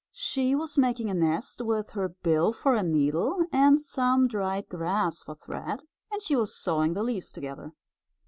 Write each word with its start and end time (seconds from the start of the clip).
She 0.17 0.55
was 0.55 0.79
making 0.79 1.11
a 1.11 1.13
nest 1.13 1.61
with 1.61 1.91
her 1.91 2.09
bill 2.09 2.53
for 2.53 2.73
a 2.73 2.81
needle 2.81 3.45
and 3.51 3.79
some 3.79 4.27
dried 4.27 4.67
grass 4.67 5.21
for 5.21 5.35
thread, 5.35 5.83
and 6.11 6.23
she 6.23 6.35
was 6.35 6.55
sewing 6.57 6.95
the 6.95 7.03
leaves 7.03 7.31
together. 7.31 7.73